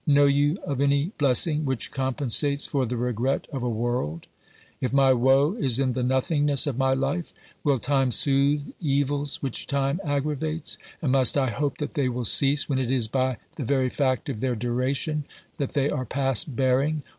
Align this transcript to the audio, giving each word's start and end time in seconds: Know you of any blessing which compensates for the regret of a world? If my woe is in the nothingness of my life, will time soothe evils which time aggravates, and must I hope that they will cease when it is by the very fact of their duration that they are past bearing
Know 0.07 0.25
you 0.25 0.57
of 0.65 0.81
any 0.81 1.11
blessing 1.19 1.63
which 1.63 1.91
compensates 1.91 2.65
for 2.65 2.87
the 2.87 2.97
regret 2.97 3.45
of 3.53 3.61
a 3.61 3.69
world? 3.69 4.25
If 4.79 4.91
my 4.91 5.13
woe 5.13 5.53
is 5.53 5.77
in 5.77 5.93
the 5.93 6.01
nothingness 6.01 6.65
of 6.65 6.75
my 6.75 6.95
life, 6.95 7.33
will 7.63 7.77
time 7.77 8.11
soothe 8.11 8.73
evils 8.79 9.43
which 9.43 9.67
time 9.67 9.99
aggravates, 10.03 10.79
and 11.03 11.11
must 11.11 11.37
I 11.37 11.51
hope 11.51 11.77
that 11.77 11.93
they 11.93 12.09
will 12.09 12.25
cease 12.25 12.67
when 12.67 12.79
it 12.79 12.89
is 12.89 13.07
by 13.07 13.37
the 13.57 13.63
very 13.63 13.89
fact 13.89 14.27
of 14.27 14.39
their 14.39 14.55
duration 14.55 15.25
that 15.57 15.73
they 15.73 15.87
are 15.87 16.03
past 16.05 16.55
bearing 16.55 17.03